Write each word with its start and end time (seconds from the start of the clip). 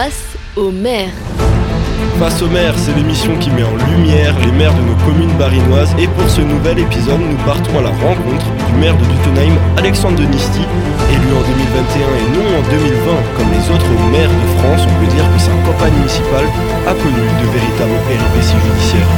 Face 0.00 0.38
au 0.54 0.70
maire. 0.70 1.10
Face 2.20 2.40
au 2.40 2.46
maire, 2.46 2.72
c'est 2.78 2.94
l'émission 2.94 3.36
qui 3.38 3.50
met 3.50 3.64
en 3.64 3.74
lumière 3.90 4.32
les 4.38 4.52
maires 4.52 4.72
de 4.72 4.82
nos 4.82 4.94
communes 5.04 5.36
barinoises. 5.36 5.92
Et 5.98 6.06
pour 6.06 6.30
ce 6.30 6.40
nouvel 6.40 6.78
épisode, 6.78 7.18
nous 7.18 7.36
partons 7.44 7.80
à 7.80 7.82
la 7.82 7.88
rencontre 7.88 8.46
du 8.68 8.74
maire 8.78 8.96
de 8.96 9.04
Dutenheim, 9.04 9.58
Alexandre 9.76 10.14
Denisti, 10.14 10.62
élu 11.10 11.28
en 11.34 11.42
2021 11.42 12.14
et 12.14 12.30
non 12.30 12.46
en 12.46 12.62
2020 12.70 13.10
comme 13.36 13.50
les 13.50 13.64
autres 13.74 13.94
maires 14.12 14.30
de 14.30 14.46
France. 14.62 14.86
On 14.86 15.04
peut 15.04 15.10
dire 15.10 15.26
que 15.34 15.40
sa 15.42 15.50
campagne 15.66 15.94
municipale 15.94 16.46
a 16.86 16.94
connu 16.94 17.26
de 17.42 17.46
véritables 17.50 17.98
péripéties 18.06 18.54
judiciaires. 18.54 19.12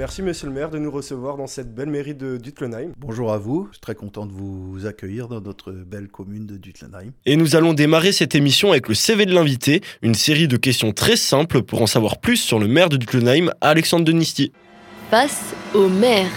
Merci 0.00 0.22
monsieur 0.22 0.46
le 0.46 0.54
maire 0.54 0.70
de 0.70 0.78
nous 0.78 0.90
recevoir 0.90 1.36
dans 1.36 1.46
cette 1.46 1.74
belle 1.74 1.90
mairie 1.90 2.14
de 2.14 2.38
Dutlenheim. 2.38 2.94
Bonjour 2.96 3.34
à 3.34 3.36
vous, 3.36 3.66
je 3.66 3.72
suis 3.74 3.80
très 3.82 3.94
content 3.94 4.24
de 4.24 4.32
vous 4.32 4.86
accueillir 4.86 5.28
dans 5.28 5.42
notre 5.42 5.72
belle 5.72 6.08
commune 6.08 6.46
de 6.46 6.56
Dutlenheim. 6.56 7.12
Et 7.26 7.36
nous 7.36 7.54
allons 7.54 7.74
démarrer 7.74 8.10
cette 8.12 8.34
émission 8.34 8.70
avec 8.70 8.88
le 8.88 8.94
CV 8.94 9.26
de 9.26 9.34
l'invité, 9.34 9.82
une 10.00 10.14
série 10.14 10.48
de 10.48 10.56
questions 10.56 10.92
très 10.92 11.16
simples 11.16 11.60
pour 11.60 11.82
en 11.82 11.86
savoir 11.86 12.16
plus 12.16 12.38
sur 12.38 12.58
le 12.58 12.66
maire 12.66 12.88
de 12.88 12.96
Dutlenheim, 12.96 13.50
Alexandre 13.60 14.06
Denisti. 14.06 14.52
Face 15.10 15.54
au 15.74 15.86
maire. 15.90 16.30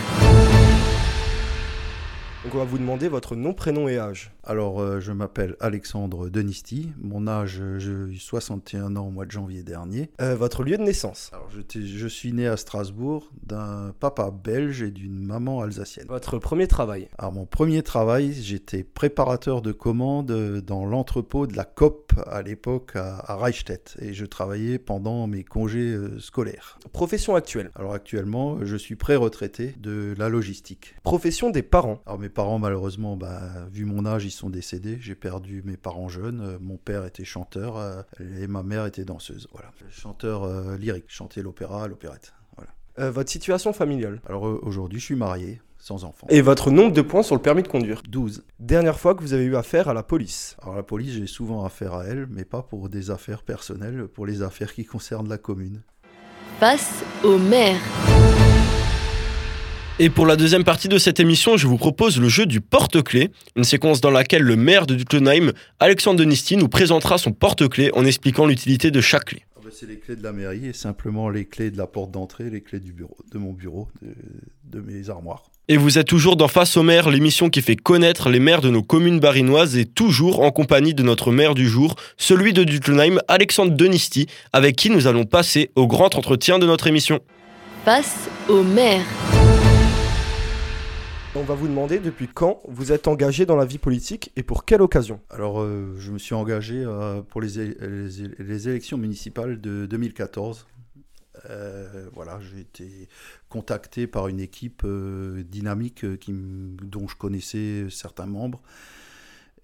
Donc 2.44 2.56
on 2.56 2.58
va 2.58 2.66
vous 2.66 2.80
demander 2.80 3.08
votre 3.08 3.38
nom, 3.38 3.54
prénom 3.54 3.88
et 3.88 3.98
âge. 3.98 4.33
Alors, 4.46 4.82
euh, 4.82 5.00
je 5.00 5.14
m'appelle 5.14 5.56
Alexandre 5.62 6.28
Denisti. 6.28 6.92
Mon 7.02 7.28
âge, 7.28 7.62
j'ai 7.78 8.18
61 8.20 8.98
ans 8.98 9.08
au 9.08 9.10
mois 9.10 9.26
de 9.26 9.32
janvier 9.32 9.64
dernier. 9.64 10.10
Euh, 10.20 10.36
votre 10.36 10.64
lieu 10.64 10.78
de 10.78 10.84
naissance 10.84 11.32
Alors, 11.32 11.50
je, 11.50 11.80
je, 11.80 12.08
suis 12.10 12.34
né 12.34 12.46
à 12.46 12.58
Strasbourg 12.58 13.32
d'un 13.42 13.94
papa 14.02 14.32
belge 14.32 14.82
et 14.82 14.92
d'une 14.92 15.24
maman 15.26 15.62
alsacienne. 15.62 16.08
Votre 16.10 16.40
premier 16.40 16.68
travail 16.68 17.08
Alors, 17.18 17.32
mon 17.32 17.46
premier 17.46 17.84
travail, 17.84 18.34
j'étais 18.34 18.84
préparateur 18.84 19.62
de 19.62 19.72
commandes 19.72 20.34
dans 20.60 20.86
l'entrepôt 20.86 21.48
de 21.48 21.56
la 21.56 21.64
COP 21.64 22.12
à 22.28 22.42
l'époque 22.42 22.98
à, 22.98 23.38
Reichstätt. 23.38 23.96
Et 24.02 24.14
je 24.14 24.26
travaillais 24.26 24.78
pendant 24.78 25.26
mes 25.26 25.46
congés 25.46 25.94
euh, 25.94 26.20
scolaires. 26.20 26.80
Profession 26.92 27.36
actuelle 27.36 27.72
Alors, 27.76 27.94
actuellement, 27.94 28.58
je 28.66 28.76
suis 28.76 28.96
pré-retraité 28.98 29.74
de 29.80 30.14
la 30.18 30.28
logistique. 30.28 30.96
Profession 31.04 31.50
des 31.50 31.64
parents 31.64 32.02
Alors, 32.06 32.20
mes 32.20 32.28
parents, 32.28 32.60
malheureusement, 32.60 33.16
bah, 33.16 33.40
vu 33.72 33.86
mon 33.86 34.06
âge, 34.06 34.26
ils 34.26 34.33
sont 34.34 34.50
décédés. 34.50 34.98
J'ai 35.00 35.16
perdu 35.16 35.62
mes 35.66 35.78
parents 35.78 36.10
jeunes. 36.10 36.42
Euh, 36.42 36.58
mon 36.60 36.78
père 36.78 37.06
était 37.06 37.24
chanteur 37.24 37.78
euh, 37.78 38.02
et 38.42 38.48
ma 38.48 38.64
mère 38.64 38.86
était 38.86 39.06
danseuse. 39.06 39.48
Voilà, 39.52 39.72
chanteur 39.90 40.44
euh, 40.44 40.78
lyrique, 40.78 41.06
chanter 41.08 41.42
l'opéra, 41.42 41.88
l'opérette. 41.88 42.34
Voilà. 42.58 43.12
votre 43.12 43.30
situation 43.30 43.74
familiale 43.74 44.22
Alors 44.28 44.44
aujourd'hui, 44.44 45.00
je 45.00 45.06
suis 45.06 45.16
marié. 45.16 45.62
Sans 45.80 46.06
enfant. 46.06 46.28
Et 46.30 46.40
votre 46.40 46.72
nombre 46.72 46.94
de 46.94 47.02
points 47.02 47.24
sur 47.24 47.36
le 47.36 47.42
permis 47.42 47.62
de 47.62 47.68
conduire 47.68 48.04
12. 48.08 48.46
Dernière 48.58 48.98
fois 48.98 49.16
que 49.16 49.22
vous 49.22 49.34
avez 49.34 49.44
eu 49.44 49.58
affaire 49.58 49.90
à 49.90 49.94
la 49.94 50.02
police 50.02 50.56
Alors 50.62 50.76
la 50.76 50.84
police, 50.84 51.12
j'ai 51.12 51.28
souvent 51.28 51.66
affaire 51.66 51.94
à 51.94 52.06
elle, 52.06 52.26
mais 52.30 52.46
pas 52.46 52.62
pour 52.62 52.88
des 52.88 53.12
affaires 53.12 53.44
personnelles, 53.44 54.08
pour 54.08 54.26
les 54.26 54.44
affaires 54.44 54.74
qui 54.74 54.86
concernent 54.86 55.28
la 55.28 55.38
commune. 55.38 55.82
Face 56.58 57.04
au 57.26 57.38
maire. 57.38 57.82
Et 60.00 60.10
pour 60.10 60.26
la 60.26 60.36
deuxième 60.36 60.64
partie 60.64 60.88
de 60.88 60.98
cette 60.98 61.20
émission, 61.20 61.56
je 61.56 61.68
vous 61.68 61.78
propose 61.78 62.20
le 62.20 62.28
jeu 62.28 62.48
du 62.48 62.62
porte-clés, 62.62 63.30
une 63.56 63.64
séquence 63.64 64.02
dans 64.02 64.10
laquelle 64.10 64.42
le 64.42 64.56
maire 64.56 64.88
de 64.88 64.96
Dutlenheim, 64.96 65.52
Alexandre 65.80 66.18
Denisti, 66.18 66.58
nous 66.58 66.68
présentera 66.68 67.20
son 67.20 67.32
porte-clés 67.32 67.92
en 67.94 68.04
expliquant 68.04 68.48
l'utilité 68.48 68.90
de 68.90 69.02
chaque 69.02 69.26
clé. 69.26 69.44
Ah 69.56 69.60
bah, 69.64 69.70
c'est 69.72 69.88
les 69.88 70.00
clés 70.00 70.16
de 70.16 70.24
la 70.24 70.34
mairie 70.34 70.66
et 70.66 70.74
simplement 70.74 71.30
les 71.30 71.46
clés 71.46 71.70
de 71.70 71.78
la 71.78 71.86
porte 71.86 72.10
d'entrée, 72.10 72.50
les 72.50 72.62
clés 72.62 72.80
du 72.80 72.92
bureau, 72.92 73.18
de 73.32 73.38
mon 73.38 73.54
bureau, 73.54 73.88
de, 74.02 74.80
de 74.80 74.84
mes 74.84 75.12
armoires. 75.12 75.44
Et 75.68 75.78
vous 75.78 76.00
êtes 76.00 76.08
toujours 76.08 76.38
dans 76.38 76.48
Face 76.48 76.76
au 76.76 76.82
maire, 76.82 77.12
l'émission 77.12 77.52
qui 77.52 77.62
fait 77.62 77.76
connaître 77.76 78.30
les 78.30 78.40
maires 78.40 78.62
de 78.62 78.72
nos 78.72 78.82
communes 78.82 79.20
barinoises 79.20 79.78
et 79.78 79.86
toujours 79.86 80.42
en 80.42 80.50
compagnie 80.50 80.96
de 80.96 81.04
notre 81.04 81.32
maire 81.32 81.54
du 81.54 81.70
jour, 81.70 81.96
celui 82.18 82.52
de 82.52 82.64
Dutlenheim, 82.64 83.20
Alexandre 83.28 83.74
Denisti, 83.74 84.26
avec 84.54 84.76
qui 84.76 84.90
nous 84.90 85.06
allons 85.06 85.26
passer 85.26 85.70
au 85.76 85.86
grand 85.86 86.16
entretien 86.16 86.58
de 86.58 86.66
notre 86.66 86.88
émission. 86.88 87.20
Face 87.86 88.28
au 88.50 88.64
maire. 88.64 89.06
On 91.36 91.42
va 91.42 91.56
vous 91.56 91.68
demander 91.68 91.98
depuis 91.98 92.28
quand 92.28 92.62
vous 92.68 92.92
êtes 92.92 93.08
engagé 93.08 93.48
dans 93.48 93.56
la 93.56 93.66
vie 93.66 93.80
politique 93.80 94.32
et 94.36 94.44
pour 94.44 94.66
quelle 94.66 94.84
occasion? 94.84 95.20
Alors, 95.32 95.62
euh, 95.62 95.96
je 95.98 96.12
me 96.12 96.20
suis 96.20 96.36
engagé 96.36 96.84
euh, 96.86 97.24
pour 97.24 97.42
les, 97.42 97.60
élections 97.60 99.00
municipales 99.00 99.60
de 99.60 99.88
2014. 99.88 100.68
Euh, 101.50 102.08
voilà, 102.14 102.40
j'ai 102.40 102.60
été 102.60 103.10
contacté 103.50 104.06
par 104.06 104.28
une 104.28 104.40
équipe 104.40 104.86
dynamique 104.86 106.06
dont 106.06 107.08
je 107.08 107.16
connaissais 107.16 107.88
certains 107.90 108.28
membres 108.28 108.62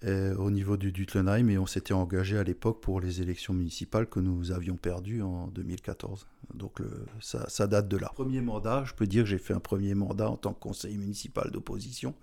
au 0.06 0.50
niveau 0.50 0.76
du 0.76 0.92
Dutlenheim 0.92 1.48
et 1.50 1.58
on 1.58 1.66
s'était 1.66 1.92
engagé 1.92 2.38
à 2.38 2.42
l'époque 2.42 2.80
pour 2.80 3.00
les 3.00 3.20
élections 3.20 3.52
municipales 3.52 4.06
que 4.06 4.18
nous 4.18 4.50
avions 4.50 4.76
perdues 4.76 5.22
en 5.22 5.48
2014. 5.48 6.26
Donc 6.54 6.80
ça, 7.20 7.48
ça, 7.48 7.66
date 7.66 7.88
de 7.88 7.98
là. 7.98 8.10
Premier 8.14 8.40
mandat, 8.40 8.84
je 8.86 8.94
peux 8.94 9.06
dire 9.06 9.24
que 9.24 9.28
j'ai 9.28 9.38
fait 9.38 9.52
un 9.52 9.60
premier 9.60 9.94
mandat 9.94 10.30
en 10.30 10.36
tant 10.36 10.54
que 10.54 10.60
conseiller 10.60 10.96
municipal 10.96 11.50
d'opposition 11.50 12.14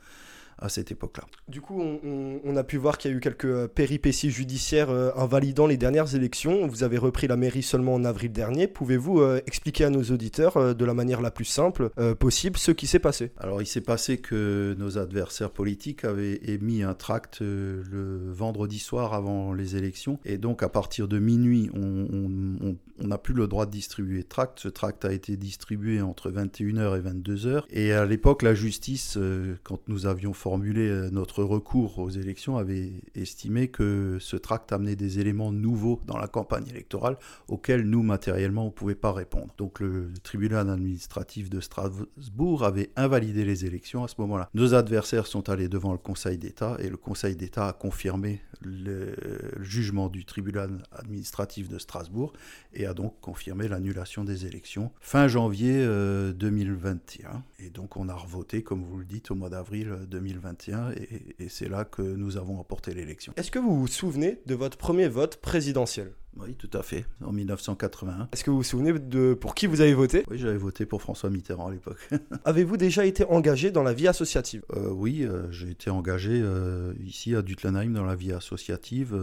à 0.59 0.69
cette 0.69 0.91
époque-là. 0.91 1.25
Du 1.47 1.61
coup, 1.61 1.79
on, 1.79 2.39
on, 2.43 2.55
a 2.55 2.63
pu 2.63 2.77
voir 2.77 2.97
qu'il 2.97 3.11
y 3.11 3.13
a 3.13 3.17
eu 3.17 3.19
quelques 3.19 3.45
euh, 3.45 3.67
péripéties 3.67 4.31
judiciaires 4.31 4.89
euh, 4.89 5.11
invalidant 5.15 5.67
les 5.67 5.77
dernières 5.77 6.15
élections. 6.15 6.67
Vous 6.67 6.83
avez 6.83 6.97
repris 6.97 7.27
la 7.27 7.37
mairie 7.37 7.61
seulement 7.61 7.93
en 7.93 8.03
avril 8.03 8.31
dernier. 8.31 8.67
Pouvez-vous 8.67 9.21
euh, 9.21 9.39
expliquer 9.45 9.85
à 9.85 9.89
nos 9.89 10.03
auditeurs 10.03 10.75
de 10.75 10.85
la 10.85 10.93
manière 10.93 11.21
la 11.21 11.31
plus 11.31 11.45
simple 11.45 11.89
possible 12.19 12.57
ce 12.57 12.71
qui 12.71 12.87
s'est 12.87 12.99
passé? 12.99 13.31
Alors, 13.37 13.61
il 13.61 13.67
s'est 13.67 13.81
passé 13.81 14.17
que 14.17 14.75
nos 14.77 14.97
adversaires 14.97 15.51
politiques 15.51 16.03
avaient 16.03 16.39
émis 16.43 16.83
un 16.83 16.93
tract 16.93 17.39
le 17.41 18.31
vendredi 18.31 18.79
soir 18.79 19.13
avant 19.13 19.53
les 19.53 19.75
élections. 19.75 20.19
Et 20.25 20.37
donc, 20.37 20.63
à 20.63 20.69
partir 20.69 21.07
de 21.07 21.19
minuit, 21.19 21.69
on 21.75 22.75
n'a 22.99 23.17
plus 23.17 23.33
le 23.33 23.47
droit 23.47 23.65
de 23.65 23.71
distribuer 23.71 24.23
tract. 24.23 24.59
Ce 24.59 24.67
tract 24.69 25.05
a 25.05 25.13
été 25.13 25.37
distribué 25.37 26.01
entre 26.01 26.31
21h 26.31 26.97
et 26.97 27.01
22h. 27.01 27.63
Et 27.69 27.91
à 27.91 28.05
l'époque, 28.05 28.41
la 28.41 28.53
justice, 28.53 29.17
quand 29.63 29.79
nous 29.87 30.05
avions 30.05 30.33
formulé 30.47 30.87
euh, 30.87 31.09
notre 31.11 31.43
recours 31.43 31.99
aux 31.99 32.09
élections, 32.09 32.55
avait 32.55 32.93
estimé 33.15 33.67
que 33.67 34.15
ce 34.21 34.37
tract 34.37 34.71
amenait 34.71 34.95
des 34.95 35.19
éléments 35.19 35.51
nouveaux 35.51 35.99
dans 36.05 36.17
la 36.17 36.27
campagne 36.27 36.65
électorale 36.69 37.17
auxquels 37.49 37.81
nous, 37.81 38.01
matériellement, 38.01 38.61
on 38.61 38.67
ne 38.67 38.71
pouvait 38.71 38.95
pas 38.95 39.11
répondre. 39.11 39.53
Donc 39.57 39.81
le 39.81 40.09
tribunal 40.23 40.69
administratif 40.69 41.49
de 41.49 41.59
Strasbourg 41.59 42.63
avait 42.63 42.91
invalidé 42.95 43.43
les 43.43 43.65
élections 43.65 44.05
à 44.05 44.07
ce 44.07 44.15
moment-là. 44.19 44.49
Nos 44.53 44.73
adversaires 44.73 45.27
sont 45.27 45.49
allés 45.49 45.67
devant 45.67 45.91
le 45.91 45.97
Conseil 45.97 46.37
d'État 46.37 46.77
et 46.79 46.87
le 46.87 46.95
Conseil 46.95 47.35
d'État 47.35 47.67
a 47.67 47.73
confirmé 47.73 48.39
le, 48.61 49.15
jugement 49.61 50.09
du 50.09 50.25
tribunal 50.25 50.83
administratif 50.91 51.69
de 51.69 51.77
Strasbourg 51.77 52.33
et 52.73 52.85
a 52.85 52.93
donc 52.93 53.19
confirmé 53.21 53.67
l'annulation 53.67 54.23
des 54.23 54.45
élections 54.45 54.91
fin 54.99 55.27
janvier 55.27 55.75
euh, 55.75 56.33
2021. 56.33 57.43
Et 57.59 57.69
donc 57.69 57.97
on 57.97 58.09
a 58.09 58.13
revoté, 58.15 58.63
comme 58.63 58.83
vous 58.83 58.97
le 58.97 59.05
dites, 59.05 59.31
au 59.31 59.35
mois 59.35 59.49
d'avril 59.49 59.95
2021 60.09 60.91
et, 60.91 61.35
et 61.39 61.49
c'est 61.49 61.69
là 61.69 61.85
que 61.85 62.01
nous 62.01 62.37
avons 62.37 62.59
emporté 62.59 62.93
l'élection. 62.93 63.33
Est-ce 63.37 63.51
que 63.51 63.59
vous 63.59 63.79
vous 63.79 63.87
souvenez 63.87 64.39
de 64.45 64.55
votre 64.55 64.77
premier 64.77 65.07
vote 65.07 65.37
présidentiel? 65.37 66.11
Oui, 66.39 66.55
tout 66.55 66.69
à 66.73 66.83
fait, 66.83 67.05
en 67.23 67.31
1981. 67.31 68.29
Est-ce 68.31 68.43
que 68.43 68.49
vous 68.49 68.57
vous 68.57 68.63
souvenez 68.63 68.93
de 68.93 69.33
pour 69.33 69.55
qui 69.55 69.67
vous 69.67 69.81
avez 69.81 69.93
voté? 69.93 70.23
Oui, 70.29 70.37
j'avais 70.37 70.57
voté 70.57 70.85
pour 70.85 71.01
François 71.01 71.29
Mitterrand 71.29 71.67
à 71.67 71.71
l'époque. 71.71 72.09
Avez-vous 72.45 72.77
déjà 72.77 73.05
été 73.05 73.23
engagé 73.25 73.71
dans 73.71 73.83
la 73.83 73.93
vie 73.93 74.07
associative? 74.07 74.63
Euh, 74.75 74.89
Oui, 74.89 75.23
euh, 75.23 75.51
j'ai 75.51 75.69
été 75.69 75.89
engagé 75.89 76.39
euh, 76.43 76.93
ici 77.05 77.35
à 77.35 77.41
Dutlenheim 77.41 77.93
dans 77.93 78.05
la 78.05 78.15
vie 78.15 78.33
associative. 78.33 79.15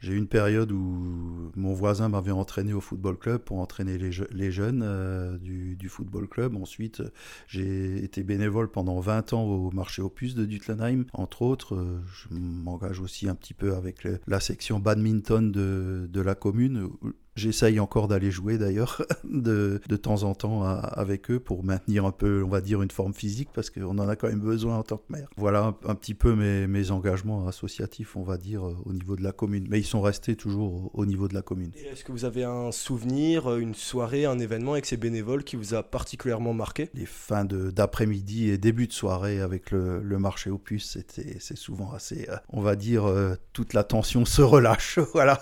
Euh, 0.00 0.06
j'ai 0.06 0.12
eu 0.14 0.16
une 0.16 0.28
période 0.28 0.72
où 0.72 1.50
mon 1.56 1.72
voisin 1.72 2.08
m'avait 2.08 2.30
entraîné 2.30 2.72
au 2.72 2.80
football 2.80 3.16
club 3.16 3.42
pour 3.42 3.58
entraîner 3.58 3.98
les, 3.98 4.12
je 4.12 4.24
les 4.30 4.50
jeunes 4.50 4.82
euh, 4.84 5.38
du, 5.38 5.88
football 5.88 6.28
club. 6.28 6.56
Ensuite, 6.56 7.02
j'ai 7.46 8.02
été 8.04 8.22
bénévole 8.22 8.70
pendant 8.70 9.00
20 9.00 9.32
ans 9.32 9.42
au 9.42 9.70
marché 9.70 10.02
opus 10.02 10.34
de 10.34 10.44
Dutlenheim. 10.44 11.04
Entre 11.12 11.42
autres, 11.42 11.74
euh, 11.74 12.00
je 12.12 12.34
m'engage 12.34 13.00
aussi 13.00 13.28
un 13.28 13.34
petit 13.34 13.54
peu 13.54 13.74
avec 13.74 14.06
la 14.26 14.40
section 14.40 14.78
badminton 14.78 15.50
de 15.50 16.20
la 16.20 16.34
commune. 16.34 16.90
J'essaye 17.36 17.80
encore 17.80 18.08
d'aller 18.08 18.30
jouer 18.30 18.58
d'ailleurs 18.58 19.02
de, 19.24 19.80
de, 19.88 19.96
temps 19.96 20.24
en 20.24 20.34
temps 20.34 20.64
à, 20.64 20.74
avec 20.74 21.30
eux 21.30 21.40
pour 21.40 21.64
maintenir 21.64 22.04
un 22.04 22.12
peu, 22.12 22.42
on 22.44 22.48
va 22.48 22.60
dire, 22.60 22.82
une 22.82 22.90
forme 22.90 23.14
physique 23.14 23.48
parce 23.54 23.70
qu'on 23.70 23.98
en 23.98 24.08
a 24.08 24.16
quand 24.16 24.28
même 24.28 24.40
besoin 24.40 24.78
en 24.78 24.82
tant 24.82 24.96
que 24.96 25.12
maire. 25.12 25.28
Voilà 25.36 25.64
un, 25.64 25.76
un 25.86 25.94
petit 25.94 26.14
peu 26.14 26.34
mes, 26.34 26.66
mes, 26.66 26.90
engagements 26.90 27.46
associatifs, 27.46 28.16
on 28.16 28.22
va 28.22 28.36
dire, 28.36 28.62
au 28.84 28.92
niveau 28.92 29.16
de 29.16 29.22
la 29.22 29.32
commune. 29.32 29.66
Mais 29.68 29.78
ils 29.78 29.84
sont 29.84 30.00
restés 30.00 30.34
toujours 30.34 30.90
au, 30.94 31.00
au 31.02 31.06
niveau 31.06 31.28
de 31.28 31.34
la 31.34 31.42
commune. 31.42 31.70
Est-ce 31.90 32.04
que 32.04 32.12
vous 32.12 32.24
avez 32.24 32.44
un 32.44 32.72
souvenir, 32.72 33.56
une 33.56 33.74
soirée, 33.74 34.24
un 34.24 34.38
événement 34.38 34.72
avec 34.72 34.86
ces 34.86 34.96
bénévoles 34.96 35.44
qui 35.44 35.56
vous 35.56 35.74
a 35.74 35.82
particulièrement 35.82 36.52
marqué? 36.52 36.90
Les 36.94 37.06
fins 37.06 37.44
d'après-midi 37.44 38.50
et 38.50 38.58
début 38.58 38.86
de 38.86 38.92
soirée 38.92 39.40
avec 39.40 39.70
le, 39.70 40.00
le 40.02 40.18
marché 40.18 40.50
opus, 40.50 40.98
c'est 41.38 41.56
souvent 41.56 41.92
assez, 41.92 42.26
euh, 42.28 42.36
on 42.48 42.60
va 42.60 42.76
dire, 42.76 43.06
euh, 43.06 43.34
toute 43.52 43.74
la 43.74 43.84
tension 43.84 44.24
se 44.24 44.42
relâche. 44.42 44.98
voilà. 45.12 45.40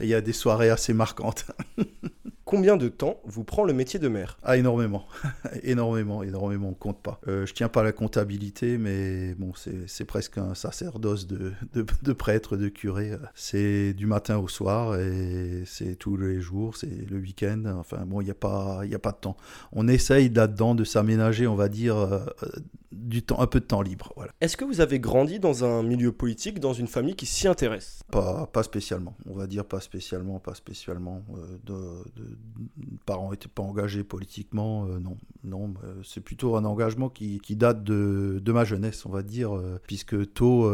Il 0.00 0.06
y 0.06 0.14
a 0.14 0.20
des 0.20 0.32
soirées 0.32 0.70
assez 0.70 0.92
marquantes. 0.92 1.39
done. 1.42 2.10
Combien 2.50 2.76
de 2.76 2.88
temps 2.88 3.20
vous 3.26 3.44
prend 3.44 3.62
le 3.62 3.72
métier 3.72 4.00
de 4.00 4.08
maire? 4.08 4.36
Ah, 4.42 4.56
énormément. 4.56 5.04
énormément, 5.62 6.24
énormément, 6.24 6.70
on 6.70 6.74
compte 6.74 7.00
pas. 7.00 7.20
Euh, 7.28 7.46
je 7.46 7.54
tiens 7.54 7.68
pas 7.68 7.84
la 7.84 7.92
comptabilité, 7.92 8.76
mais 8.76 9.36
bon, 9.36 9.52
c'est 9.86 10.04
presque 10.04 10.36
un 10.36 10.56
sacerdoce 10.56 11.28
de, 11.28 11.52
de, 11.74 11.86
de 12.02 12.12
prêtre, 12.12 12.56
de 12.56 12.68
curé. 12.68 13.12
C'est 13.36 13.94
du 13.94 14.06
matin 14.06 14.38
au 14.38 14.48
soir 14.48 14.98
et 14.98 15.62
c'est 15.64 15.94
tous 15.94 16.16
les 16.16 16.40
jours, 16.40 16.76
c'est 16.76 17.08
le 17.08 17.18
week-end. 17.18 17.62
Enfin, 17.78 18.04
bon, 18.04 18.20
il 18.20 18.24
n'y 18.24 18.32
a, 18.32 18.34
pas, 18.34 18.80
y 18.84 18.96
a 18.96 18.98
pas 18.98 19.12
de 19.12 19.18
temps. 19.18 19.36
On 19.70 19.86
essaye 19.86 20.28
là-dedans 20.28 20.74
de 20.74 20.82
s'aménager, 20.82 21.46
on 21.46 21.54
va 21.54 21.68
dire, 21.68 21.96
euh, 21.96 22.18
du 22.90 23.22
temps, 23.22 23.40
un 23.40 23.46
peu 23.46 23.60
de 23.60 23.64
temps 23.64 23.82
libre. 23.82 24.12
Voilà. 24.16 24.32
Est-ce 24.40 24.56
que 24.56 24.64
vous 24.64 24.80
avez 24.80 24.98
grandi 24.98 25.38
dans 25.38 25.64
un 25.64 25.82
milieu 25.82 26.10
politique, 26.12 26.58
dans 26.58 26.72
une 26.72 26.88
famille 26.88 27.14
qui 27.14 27.26
s'y 27.26 27.46
intéresse? 27.46 28.02
Pas, 28.10 28.46
pas 28.46 28.62
spécialement, 28.62 29.16
on 29.26 29.34
va 29.34 29.46
dire 29.46 29.64
pas 29.64 29.80
spécialement, 29.80 30.40
pas 30.40 30.54
spécialement. 30.54 31.22
Euh, 31.36 31.58
de, 31.64 32.20
de, 32.20 32.38
parents 33.06 33.30
n'étaient 33.30 33.48
pas 33.48 33.62
engagés 33.62 34.04
politiquement, 34.04 34.86
euh, 34.86 34.98
non. 34.98 35.16
non 35.44 35.74
euh, 35.84 35.94
c'est 36.04 36.20
plutôt 36.20 36.56
un 36.56 36.64
engagement 36.64 37.08
qui, 37.08 37.40
qui 37.40 37.56
date 37.56 37.82
de, 37.82 38.40
de, 38.42 38.52
ma 38.52 38.64
jeunesse, 38.64 39.06
on 39.06 39.10
va 39.10 39.22
dire, 39.22 39.56
euh, 39.56 39.80
puisque 39.86 40.32
tôt, 40.32 40.70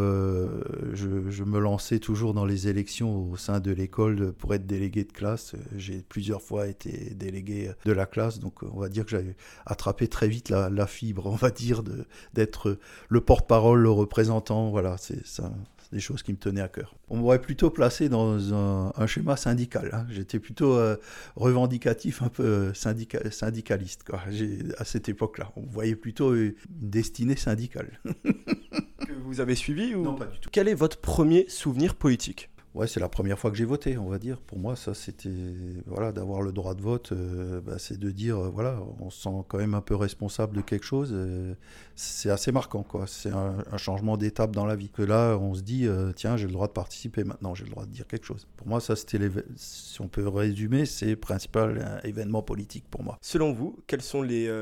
je, 0.93 1.31
je, 1.31 1.45
me 1.45 1.59
lançais 1.59 1.99
toujours 1.99 2.35
dans 2.35 2.45
les 2.45 2.69
élections 2.69 3.31
au 3.31 3.37
sein 3.37 3.61
de 3.61 3.71
l'école 3.71 4.33
pour 4.33 4.55
être 4.55 4.67
délégué 4.67 5.05
de 5.05 5.13
classe. 5.13 5.55
J'ai 5.77 6.03
plusieurs 6.03 6.43
fois 6.43 6.67
été 6.67 7.15
délégué 7.15 7.71
de 7.85 7.93
la 7.93 8.07
classe, 8.07 8.39
donc 8.39 8.63
on 8.63 8.81
va 8.81 8.89
dire 8.89 9.05
que 9.05 9.11
j'avais 9.11 9.37
attrapé 9.65 10.09
très 10.09 10.29
vite 10.29 10.49
la, 10.49 10.71
la 10.71 10.87
fibre, 10.87 11.27
on 11.33 11.37
va 11.37 11.51
dire, 11.51 11.83
d'être 12.35 12.79
le 13.09 13.21
porte-parole, 13.21 13.81
le 13.81 13.91
représentant. 13.91 14.71
Voilà, 14.71 14.97
c'est 14.99 15.25
ça 15.27 15.53
des 15.93 16.01
choses 16.01 16.23
qui 16.23 16.33
me 16.33 16.39
tenaient 16.39 16.61
à 16.61 16.69
cœur. 16.69 16.95
On 17.09 17.17
m'aurait 17.17 17.41
plutôt 17.41 17.71
placé 17.71 18.09
dans 18.09 18.55
un, 18.55 18.93
un 18.95 19.07
schéma 19.07 19.37
syndical. 19.37 19.91
Hein. 19.93 20.07
J'étais 20.11 20.39
plutôt 20.39 20.75
euh, 20.75 20.97
revendicatif, 21.37 22.23
un 22.23 22.29
peu 22.29 22.73
syndica 22.75 23.31
syndicaliste 23.31 24.05
quoi. 24.05 24.21
à 24.79 24.85
cette 24.85 25.09
époque-là. 25.09 25.53
On 25.57 25.63
voyait 25.63 25.97
plutôt 25.97 26.35
une 26.35 26.55
destinée 26.69 27.37
syndicale. 27.37 28.01
que 29.07 29.13
vous 29.13 29.41
avez 29.41 29.55
suivi 29.55 29.95
ou... 29.95 30.03
Non, 30.03 30.15
pas 30.15 30.27
du 30.27 30.39
tout. 30.39 30.51
Quel 30.53 30.69
est 30.69 30.75
votre 30.75 31.01
premier 31.01 31.49
souvenir 31.49 31.95
politique? 31.95 32.51
Ouais, 32.77 32.87
c'est 32.87 33.01
la 33.01 33.09
première 33.09 33.39
fois 33.39 33.51
que 33.51 33.57
j'ai 33.57 33.65
voté, 33.65 33.97
on 33.97 34.11
va 34.11 34.19
dire. 34.19 34.39
Pour 34.39 34.59
moi, 34.59 34.77
ça, 34.77 34.93
c'était 34.93 35.31
voilà, 35.87 36.13
d'avoir 36.13 36.43
le 36.43 36.53
droit 36.53 36.75
de 36.75 36.83
vote, 36.83 37.13
euh, 37.13 37.63
bah, 37.63 37.77
c'est 37.79 37.99
de 37.99 38.11
dire, 38.11 38.37
euh, 38.37 38.51
voilà, 38.51 38.79
on 39.01 39.09
se 39.09 39.23
sent 39.23 39.45
quand 39.49 39.57
même 39.57 39.73
un 39.73 39.81
peu 39.81 39.97
responsable 39.97 40.55
de 40.55 40.61
quelque 40.61 40.85
chose. 40.85 41.09
Euh, 41.15 41.55
c'est 41.95 42.29
assez 42.29 42.53
marquant, 42.53 42.83
quoi. 42.83 43.07
C'est 43.07 43.31
un, 43.31 43.65
un, 43.73 43.77
changement 43.79 44.19
d'étape 44.19 44.51
dans 44.55 44.67
la 44.67 44.77
vie. 44.77 44.91
Que 44.91 45.01
là, 45.01 45.39
on 45.39 45.55
se 45.55 45.63
dit, 45.63 45.89
tiens, 46.17 46.37
j'ai 46.37 46.47
le 46.47 46.53
droit 46.53 46.67
de 46.67 46.73
participer 46.73 47.25
maintenant, 47.25 47.55
j'ai 47.55 47.65
le 47.65 47.71
droit 47.71 47.87
de 47.87 47.91
dire 47.91 48.07
quelque 48.07 48.27
chose. 48.27 48.47
Pour 48.59 48.69
moi, 48.69 48.81
ça, 48.81 48.95
c'était, 48.95 49.19
si 49.57 49.99
on 50.03 50.09
peut 50.09 50.29
résumer, 50.29 50.85
c'est 50.85 51.07
le 51.07 51.17
principal 51.17 52.03
événement 52.05 52.43
politique 52.43 52.85
pour 52.91 53.03
moi. 53.03 53.17
Selon 53.23 53.55
vous, 53.55 53.79
quelles 53.87 54.03
sont 54.03 54.21
les 54.21 54.53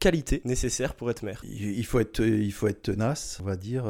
qualités 0.00 0.40
nécessaires 0.46 0.94
pour 0.94 1.10
être 1.10 1.22
maire? 1.22 1.42
Il, 1.44 1.78
il, 1.78 1.84
faut 1.84 2.00
être, 2.00 2.20
il 2.20 2.52
faut 2.52 2.68
être 2.68 2.80
tenace, 2.80 3.38
on 3.42 3.44
va 3.44 3.56
dire, 3.56 3.84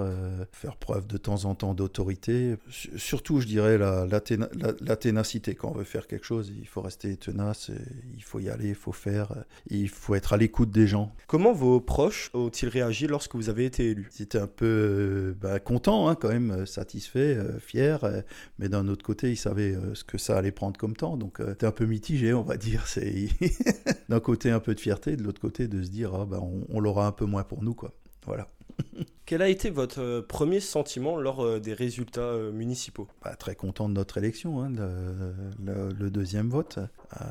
faire 0.50 0.76
preuve 0.76 1.06
de 1.06 1.18
temps 1.18 1.44
en 1.44 1.54
temps 1.54 1.74
d'autorité. 1.74 2.56
Surtout, 2.96 3.38
je 3.38 3.46
dirais 3.46 3.59
la, 3.60 4.06
la, 4.06 4.06
la, 4.06 4.72
la, 4.80 4.96
ténacité. 4.96 5.54
Quand 5.54 5.70
on 5.70 5.78
veut 5.78 5.84
faire 5.84 6.06
quelque 6.06 6.26
chose, 6.26 6.52
il 6.58 6.66
faut 6.66 6.80
rester 6.80 7.16
tenace, 7.16 7.70
il 8.16 8.22
faut 8.22 8.40
y 8.40 8.48
aller, 8.48 8.70
il 8.70 8.74
faut 8.74 8.92
faire, 8.92 9.34
il 9.68 9.88
faut 9.88 10.14
être 10.14 10.32
à 10.32 10.36
l'écoute 10.36 10.70
des 10.70 10.86
gens. 10.86 11.14
Comment 11.26 11.52
vos 11.52 11.80
proches 11.80 12.30
ont-ils 12.34 12.68
réagi 12.68 13.06
lorsque 13.06 13.34
vous 13.34 13.48
avez 13.48 13.64
été 13.64 13.90
élu? 13.90 14.08
C'était 14.10 14.38
un 14.38 14.46
peu 14.46 14.66
euh, 14.66 15.34
bah, 15.40 15.60
content, 15.60 16.08
hein, 16.08 16.14
quand 16.14 16.28
même, 16.28 16.66
satisfait, 16.66 17.36
euh, 17.36 17.58
fier, 17.58 18.04
euh, 18.04 18.20
mais 18.58 18.68
d'un 18.68 18.88
autre 18.88 19.04
côté, 19.04 19.30
ils 19.30 19.36
savaient 19.36 19.74
euh, 19.74 19.94
ce 19.94 20.04
que 20.04 20.18
ça 20.18 20.36
allait 20.38 20.52
prendre 20.52 20.78
comme 20.78 20.96
temps, 20.96 21.16
donc 21.16 21.38
c'était 21.46 21.66
un 21.66 21.72
peu 21.72 21.86
mitigé, 21.86 22.32
on 22.32 22.42
va 22.42 22.56
dire. 22.56 22.86
C'est 22.86 23.28
d'un 24.08 24.20
côté 24.20 24.50
un 24.50 24.60
peu 24.60 24.74
de 24.74 24.80
fierté, 24.80 25.16
de 25.16 25.22
l'autre 25.22 25.40
côté 25.40 25.68
de 25.68 25.82
se 25.82 25.90
dire, 25.90 26.14
ah, 26.14 26.26
bah, 26.26 26.40
on, 26.40 26.66
on 26.68 26.80
l'aura 26.80 27.06
un 27.06 27.12
peu 27.12 27.24
moins 27.24 27.42
pour 27.42 27.62
nous, 27.62 27.74
quoi. 27.74 27.92
Voilà. 28.26 28.46
Quel 29.26 29.42
a 29.42 29.48
été 29.48 29.70
votre 29.70 30.00
euh, 30.00 30.22
premier 30.22 30.60
sentiment 30.60 31.16
lors 31.16 31.44
euh, 31.44 31.60
des 31.60 31.72
résultats 31.72 32.20
euh, 32.20 32.50
municipaux? 32.52 33.06
Bah, 33.22 33.36
Très 33.36 33.54
content 33.54 33.88
de 33.88 33.94
notre 33.94 34.18
élection, 34.18 34.60
hein, 34.60 34.70
le, 34.70 35.32
le, 35.64 35.92
le, 35.92 36.10
deuxième 36.10 36.48
vote. 36.48 36.78
Euh, 37.20 37.24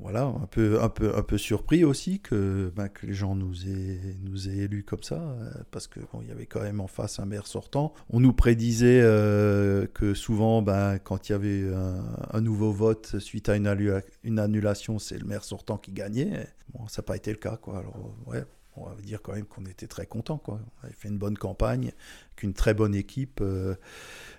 voilà, 0.00 0.26
un 0.26 0.46
peu, 0.46 0.80
un, 0.80 0.88
peu, 0.88 1.16
un 1.16 1.22
peu 1.22 1.36
surpris 1.36 1.84
aussi 1.84 2.20
que, 2.20 2.72
bah, 2.76 2.88
que 2.88 3.04
les 3.04 3.14
gens 3.14 3.34
nous 3.34 3.68
aient, 3.68 4.16
nous 4.22 4.48
aient 4.48 4.58
élus 4.58 4.84
comme 4.84 5.02
ça, 5.02 5.36
parce 5.72 5.88
qu'il 5.88 6.04
bon, 6.12 6.22
y 6.22 6.30
avait 6.30 6.46
quand 6.46 6.62
même 6.62 6.80
en 6.80 6.86
face 6.86 7.18
un 7.18 7.26
maire 7.26 7.48
sortant. 7.48 7.92
On 8.10 8.20
nous 8.20 8.32
prédisait 8.32 9.00
euh, 9.02 9.86
que 9.92 10.14
souvent, 10.14 10.62
bah, 10.62 11.00
quand 11.00 11.28
il 11.28 11.32
y 11.32 11.34
avait 11.34 11.74
un, 11.74 12.04
un, 12.32 12.40
nouveau 12.40 12.70
vote 12.70 13.18
suite 13.18 13.48
à 13.48 13.56
une, 13.56 14.02
une 14.22 14.38
annulation, 14.38 15.00
c'est 15.00 15.18
le 15.18 15.26
maire 15.26 15.42
sortant 15.42 15.78
qui 15.78 15.90
gagnait. 15.90 16.46
Bon, 16.72 16.86
ça 16.86 17.02
n'a 17.02 17.06
pas 17.06 17.16
été 17.16 17.32
le 17.32 17.38
cas. 17.38 17.56
Quoi. 17.56 17.78
Alors, 17.78 18.14
ouais, 18.26 18.44
on 18.82 18.88
va 18.88 19.00
dire 19.02 19.22
quand 19.22 19.32
même 19.32 19.46
qu'on 19.46 19.64
était 19.66 19.86
très 19.86 20.06
content 20.06 20.38
quoi. 20.38 20.60
On 20.80 20.86
avait 20.86 20.94
fait 20.94 21.08
une 21.08 21.18
bonne 21.18 21.36
campagne, 21.36 21.92
qu'une 22.36 22.54
très 22.54 22.74
bonne 22.74 22.94
équipe 22.94 23.40
euh, 23.40 23.74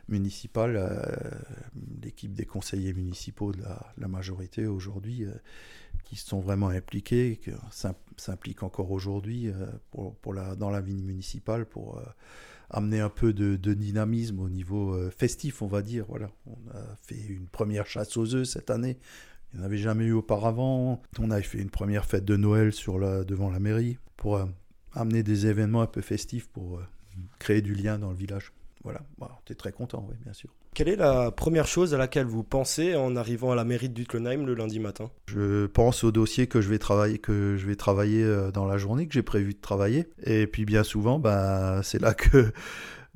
municipale, 0.07 0.77
euh, 0.77 1.03
l'équipe 2.01 2.33
des 2.33 2.45
conseillers 2.45 2.94
municipaux 2.94 3.51
de 3.51 3.62
la, 3.62 4.07
majorité 4.07 4.65
aujourd'hui, 4.65 5.25
euh, 5.25 5.33
qui 6.03 6.15
se 6.15 6.27
sont 6.27 6.39
vraiment 6.39 6.69
impliqués, 6.69 7.39
qui 7.44 7.51
s'impliquent 8.18 8.63
encore 8.63 8.91
aujourd'hui 8.91 9.51
pour, 9.91 10.15
dans 10.57 10.69
la 10.69 10.81
vie 10.81 11.03
municipale 11.03 11.65
pour 11.68 12.01
amener 12.71 13.00
un 13.00 13.09
peu 13.09 13.33
de, 13.33 13.57
de, 13.57 13.74
dynamisme 13.74 14.39
au 14.39 14.50
niveau 14.50 14.97
festif, 15.12 15.62
on 15.62 15.68
va 15.68 15.83
dire. 15.83 16.06
Voilà, 16.07 16.31
on 16.47 16.57
a 16.71 16.95
fait 17.03 17.19
une 17.27 17.47
première 17.47 17.85
chasse 17.85 18.18
aux 18.18 18.33
œufs 18.33 18.47
cette 18.47 18.71
année. 18.71 18.97
Il 19.54 19.60
n'y 19.60 19.63
en 19.63 19.66
avait 19.66 19.78
jamais 19.78 20.06
eu 20.06 20.13
auparavant. 20.13 21.01
On 21.19 21.31
avait 21.31 21.42
fait 21.42 21.60
une 21.60 21.69
première 21.69 22.06
fête 22.06 22.25
de 22.25 22.36
Noël 22.36 22.72
sur 22.72 23.00
la, 23.00 23.24
devant 23.24 23.50
la 23.50 23.60
mairie 23.60 23.98
pour 24.18 24.38
euh, 24.38 24.46
amener 24.94 25.24
des 25.24 25.48
événements 25.48 25.81
un 25.81 25.88
peu 25.88 26.01
festifs 26.01 26.48
pour 26.48 26.78
euh, 26.78 26.84
créer 27.40 27.62
du 27.62 27.74
lien 27.74 27.98
dans 27.98 28.12
le 28.12 28.16
village. 28.16 28.51
Voilà, 28.84 29.01
bon, 29.18 29.28
tu 29.46 29.51
es 29.51 29.56
très 29.56 29.74
content, 29.74 30.06
oui, 30.10 30.16
bien 30.24 30.34
sûr. 30.34 30.50
Quelle 30.74 30.88
est 30.88 30.96
la 30.96 31.31
première 31.31 31.68
chose 31.68 31.94
à 31.94 31.98
laquelle 31.98 32.28
vous 32.28 32.44
pensez 32.44 32.96
en 32.96 33.16
arrivant 33.16 33.51
à 33.51 33.56
la 33.56 33.66
mairie 33.66 33.90
de 33.90 33.94
Dutlenheim 33.94 34.46
le 34.46 34.54
lundi 34.54 34.80
matin? 34.80 35.12
Je 35.25 35.66
pense 35.66 36.04
au 36.04 36.12
dossier 36.12 36.48
que 36.48 36.62
je 36.62 36.69
vais 36.69 36.80
travailler, 36.80 37.18
que 37.18 37.57
je 37.57 37.66
vais 37.68 37.75
travailler 37.75 38.24
euh, 38.24 38.52
dans 38.52 38.66
la 38.66 38.78
journée, 38.78 39.07
que 39.07 39.13
j'ai 39.13 39.24
prévu 39.24 39.54
de 39.54 39.60
travailler. 39.60 40.07
Et 40.24 40.48
puis 40.48 40.63
bien 40.63 40.84
souvent, 40.84 41.19
bah, 41.19 41.81
c'est 41.84 42.00
là 42.00 42.13
que 42.13 42.54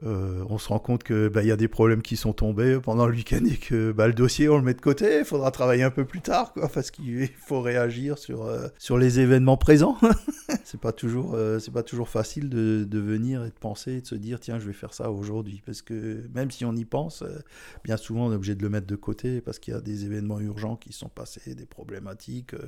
euh, 0.05 0.43
on 0.49 0.57
se 0.57 0.67
rend 0.67 0.79
compte 0.79 1.03
que 1.03 1.29
bah, 1.29 1.43
y 1.43 1.51
a 1.51 1.55
des 1.55 1.67
problèmes 1.67 2.01
qui 2.01 2.17
sont 2.17 2.33
tombés 2.33 2.77
pendant 2.81 3.05
le 3.05 3.13
week-end 3.13 3.43
et 3.45 3.55
que 3.55 3.91
bah, 3.91 4.07
le 4.07 4.13
dossier 4.13 4.49
on 4.49 4.57
le 4.57 4.63
met 4.63 4.73
de 4.73 4.81
côté, 4.81 5.19
il 5.19 5.25
faudra 5.25 5.51
travailler 5.51 5.83
un 5.83 5.91
peu 5.91 6.03
plus 6.03 6.21
tard 6.21 6.53
quoi, 6.53 6.67
parce 6.67 6.91
qu'il 6.91 7.29
faut 7.45 7.61
réagir 7.61 8.17
sur, 8.17 8.43
euh, 8.43 8.67
sur 8.77 8.97
les 8.97 9.19
événements 9.19 9.57
présents. 9.57 9.97
c'est 10.73 10.79
pas 10.79 10.91
toujours 10.91 11.35
euh, 11.35 11.59
c'est 11.59 11.69
pas 11.69 11.83
toujours 11.83 12.09
facile 12.09 12.49
de, 12.49 12.83
de, 12.83 12.97
venir 12.97 13.45
et 13.45 13.49
de 13.49 13.53
penser 13.53 13.91
et 13.91 14.01
de 14.01 14.07
se 14.07 14.15
dire 14.15 14.39
tiens 14.39 14.57
je 14.57 14.65
vais 14.65 14.73
faire 14.73 14.91
ça 14.91 15.11
aujourd'hui 15.11 15.61
parce 15.63 15.83
que 15.83 16.27
même 16.33 16.49
si 16.49 16.65
on 16.65 16.75
y 16.75 16.83
pense, 16.83 17.21
euh, 17.21 17.37
bien 17.83 17.95
souvent 17.95 18.25
on 18.25 18.31
est 18.31 18.35
obligé 18.35 18.55
de 18.55 18.63
le 18.63 18.69
mettre 18.69 18.87
de 18.87 18.95
côté 18.95 19.39
parce 19.39 19.59
qu'il 19.59 19.75
y 19.75 19.77
a 19.77 19.81
des 19.81 20.05
événements 20.05 20.39
urgents 20.39 20.75
qui 20.75 20.91
sont 20.91 21.09
passés, 21.09 21.53
des 21.53 21.67
problématiques, 21.67 22.55
euh, 22.55 22.67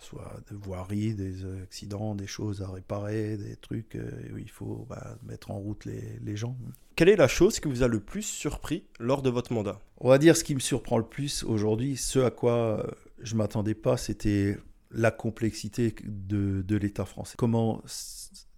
soit 0.00 0.40
de 0.50 0.56
voirie, 0.56 1.14
des 1.14 1.44
accidents, 1.62 2.16
des 2.16 2.26
choses 2.26 2.60
à 2.60 2.68
réparer, 2.68 3.36
des 3.36 3.54
trucs 3.54 3.96
où 4.32 4.36
il 4.36 4.50
faut 4.50 4.84
bah, 4.90 5.16
mettre 5.22 5.52
en 5.52 5.58
route 5.60 5.84
les, 5.84 6.18
les 6.24 6.36
gens. 6.36 6.58
Quelle 6.96 7.08
est 7.08 7.14
la 7.14 7.28
chose 7.28 7.60
qui 7.60 7.68
vous 7.68 7.84
a 7.84 7.88
le 7.88 8.00
plus 8.00 8.22
surpris 8.22 8.82
lors 8.98 9.22
de 9.22 9.30
votre 9.30 9.52
mandat? 9.52 9.78
On 9.98 10.08
va 10.08 10.18
dire 10.18 10.36
ce 10.36 10.42
qui 10.42 10.56
me 10.56 10.60
surprend 10.60 10.98
le 10.98 11.06
plus 11.06 11.44
aujourd'hui, 11.44 11.96
ce 11.96 12.18
à 12.18 12.32
quoi 12.32 12.84
je 13.20 13.36
m'attendais 13.36 13.74
pas, 13.74 13.96
c'était 13.96 14.58
la 14.94 15.10
complexité 15.10 15.94
de, 16.04 16.62
de 16.62 16.76
l'État 16.76 17.04
français. 17.04 17.34
Comment 17.36 17.82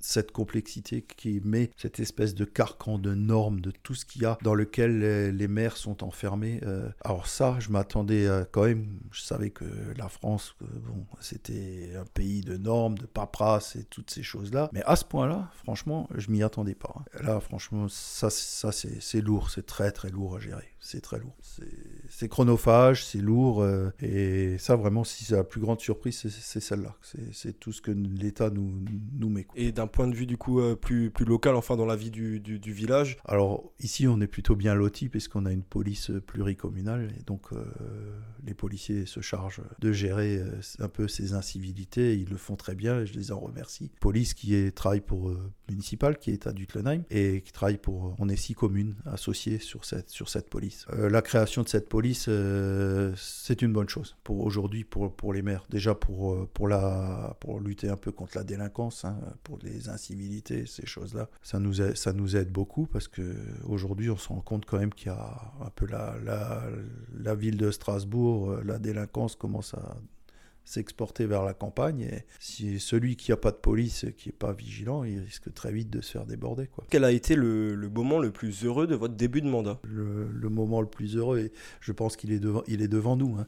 cette 0.07 0.31
complexité 0.31 1.03
qui 1.03 1.41
met 1.45 1.71
cette 1.77 1.99
espèce 1.99 2.35
de 2.35 2.45
carcan 2.45 2.99
de 2.99 3.15
normes 3.15 3.61
de 3.61 3.73
tout 3.73 3.95
ce 3.95 4.07
qu'il 4.07 4.23
y 4.23 4.25
a 4.25 4.39
dans 4.43 4.55
lequel 4.55 5.01
les, 5.37 5.49
maires 5.49 5.77
sont 5.77 6.05
enfermés. 6.05 6.61
Euh, 6.65 6.89
alors 7.05 7.27
ça, 7.27 7.57
je 7.59 7.71
m'attendais 7.71 8.29
quand 8.53 8.65
même, 8.65 9.01
je 9.11 9.23
savais 9.23 9.51
que 9.51 9.65
la 9.97 10.09
France, 10.09 10.55
que, 10.61 10.65
bon, 10.65 11.07
c'était 11.21 11.93
un 11.97 12.05
pays 12.05 12.41
de 12.41 12.57
normes, 12.57 12.97
de 12.97 13.07
paperasse 13.07 13.75
et 13.77 13.85
toutes 13.85 14.11
ces 14.11 14.23
choses-là. 14.23 14.71
Mais 14.73 14.83
à 14.85 14.97
ce 14.97 15.05
point-là, 15.05 15.51
franchement, 15.65 16.09
je 16.15 16.31
m'y 16.31 16.43
attendais 16.43 16.77
pas. 16.77 16.95
Là, 17.21 17.41
franchement, 17.41 17.89
ça, 17.89 18.31
ça 18.31 18.71
c'est 18.73 19.21
lourd, 19.21 19.51
c'est 19.51 19.67
très 19.67 19.91
très 19.91 20.11
lourd 20.11 20.37
à 20.37 20.39
gérer. 20.39 20.69
C'est 20.79 21.01
très 21.01 21.19
lourd. 21.19 21.37
C'est 21.41 21.96
chronophage, 22.29 23.05
c'est 23.05 23.21
lourd. 23.21 23.63
Euh, 23.63 23.91
et 24.01 24.59
ça, 24.59 24.77
vraiment, 24.77 25.05
si 25.05 25.25
c'est 25.25 25.37
la 25.37 25.45
plus 25.45 25.61
grande 25.61 25.81
surprise, 25.81 26.27
c'est 26.29 26.61
celle-là. 26.61 26.97
C'est 27.33 27.59
tout 27.59 27.73
ce 27.73 27.81
que 27.81 27.91
l'État 27.91 28.51
nous, 28.51 28.85
nous 29.19 29.29
met. 29.29 29.47
Et 29.55 29.73
d'un 29.73 29.87
point 29.87 30.09
de 30.09 30.15
vue 30.15 30.27
du 30.27 30.37
coup 30.37 30.61
euh, 30.61 30.77
plus, 30.77 31.11
plus 31.11 31.25
local, 31.25 31.55
enfin 31.55 31.77
dans 31.77 31.87
la 31.87 31.97
vie 31.97 32.11
du, 32.11 32.41
du, 32.41 32.59
du 32.59 32.73
village? 32.73 33.19
Alors 33.25 33.73
ici 33.81 34.07
on 34.09 34.21
est 34.21 34.27
plutôt 34.27 34.57
bien 34.57 34.75
loti 34.75 35.09
puisqu'on 35.09 35.47
a 35.47 35.53
une 35.53 35.63
police 35.63 36.11
pluricommunale 36.27 37.13
et 37.19 37.23
donc 37.23 37.53
euh, 37.53 37.65
les 38.45 38.55
policiers 38.55 39.07
se 39.07 39.21
chargent 39.21 39.63
de 39.79 39.93
gérer 39.93 40.43
un 40.79 40.89
peu 40.89 41.09
ces 41.09 41.35
incivilités, 41.35 42.15
ils 42.17 42.29
le 42.29 42.37
font 42.37 42.57
très 42.57 42.75
bien 42.75 43.01
et 43.01 43.07
je 43.07 43.15
les 43.15 43.33
en 43.33 43.39
remercie. 43.39 43.91
Police 44.01 44.35
qui 44.35 44.55
est, 44.55 44.71
travaille 44.71 45.01
pour 45.01 45.33
municipal, 45.69 46.19
qui 46.19 46.31
est 46.31 46.47
à 46.47 46.53
Dutlenheim 46.53 47.03
et 47.11 47.43
qui 47.43 47.53
travaille 47.53 47.79
pour, 47.79 48.15
on 48.19 48.29
est 48.29 48.37
six 48.37 48.55
communes 48.55 48.95
associées 49.05 49.59
sur 49.59 49.85
cette, 49.85 50.11
sur 50.11 50.29
cette 50.29 50.49
police. 50.49 50.87
la 50.93 51.23
création 51.23 51.63
de 51.63 51.69
cette 51.69 51.89
police, 51.89 51.96
euh, 52.29 53.13
c'est 53.17 53.63
une 53.63 53.73
bonne 53.73 53.89
chose 53.89 54.17
pour 54.25 54.45
aujourd'hui, 54.45 54.85
pour, 54.85 55.15
pour 55.15 55.33
les 55.33 55.43
maires. 55.43 55.65
Déjà 55.71 55.95
pour, 55.95 56.33
euh, 56.33 56.49
pour, 56.53 56.69
la, 56.69 57.37
pour 57.41 57.61
lutter 57.61 57.89
un 57.89 57.97
peu 57.97 58.13
contre 58.13 58.37
la 58.37 58.45
délinquance, 58.45 59.05
hein, 59.05 59.19
pour 59.45 59.59
les 59.63 59.89
incivilités, 59.89 60.67
ces 60.67 60.87
choses-là. 60.87 61.29
Ça 61.43 61.59
nous, 61.59 61.81
aide, 61.83 61.97
ça 61.97 62.13
nous 62.13 62.37
aide 62.37 62.51
beaucoup 62.51 62.87
parce 62.87 63.09
qu'aujourd'hui, 63.09 64.11
on 64.11 64.17
se 64.17 64.29
rend 64.29 64.41
compte 64.41 64.65
quand 64.67 64.79
même 64.79 64.93
qu'il 64.93 65.09
y 65.09 65.15
a 65.15 65.53
un 65.65 65.71
peu 65.71 65.87
la, 65.87 66.17
la, 66.25 66.63
la 67.19 67.35
ville 67.35 67.57
de 67.57 67.71
Strasbourg, 67.71 68.57
la 68.65 68.79
délinquance 68.79 69.37
commence 69.37 69.75
à 69.75 69.97
s'exporter 70.67 71.25
vers 71.25 71.45
la 71.45 71.55
campagne. 71.55 72.03
Et 72.03 72.25
si 72.39 72.79
celui 72.79 73.17
qui 73.17 73.31
n'a 73.31 73.39
pas 73.39 73.53
de 73.53 73.57
police, 73.57 74.05
qui 74.19 74.29
n'est 74.29 74.35
pas 74.35 74.53
vigilant, 74.53 75.05
il 75.05 75.21
risque 75.21 75.55
très 75.55 75.73
vite 75.73 75.89
de 75.89 76.03
se 76.03 76.11
faire 76.11 76.27
déborder. 76.27 76.67
Quoi. 76.67 76.85
Quel 76.91 77.05
a 77.05 77.13
été 77.13 77.37
le, 77.37 77.75
le 77.75 77.89
moment 77.89 78.19
le 78.19 78.31
plus 78.31 78.65
heureux 78.65 78.87
de 78.87 78.95
votre 78.95 79.15
début 79.15 79.41
de 79.41 79.49
mandat? 79.49 79.79
Le, 79.85 80.29
le, 80.29 80.49
moment 80.51 80.81
le 80.81 80.89
plus 80.89 81.17
heureux, 81.17 81.39
et 81.39 81.53
je 81.81 81.93
pense 81.93 82.17
qu'il 82.17 82.33
est 82.33 82.41
devant, 82.41 82.63
il 82.67 82.83
est 82.83 82.89
devant 82.89 83.17
nous. 83.17 83.37
Hein. 83.39 83.47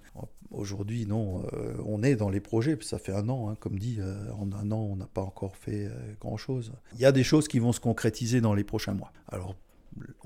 Aujourd'hui, 0.50 1.04
non, 1.04 1.42
euh, 1.52 1.75
on 1.84 2.02
est 2.02 2.16
dans 2.16 2.30
les 2.30 2.40
projets, 2.40 2.78
ça 2.80 2.98
fait 2.98 3.12
un 3.12 3.28
an, 3.28 3.50
hein, 3.50 3.56
comme 3.60 3.78
dit, 3.78 3.98
euh, 3.98 4.30
en 4.32 4.50
un 4.52 4.70
an, 4.70 4.80
on 4.80 4.96
n'a 4.96 5.06
pas 5.06 5.20
encore 5.20 5.56
fait 5.56 5.87
euh, 5.87 6.14
grand-chose. 6.20 6.72
Il 6.94 7.00
y 7.00 7.04
a 7.04 7.12
des 7.12 7.25
choses 7.25 7.48
qui 7.48 7.58
vont 7.58 7.72
se 7.72 7.80
concrétiser 7.80 8.40
dans 8.40 8.54
les 8.54 8.64
prochains 8.64 8.94
mois. 8.94 9.12
Alors, 9.26 9.56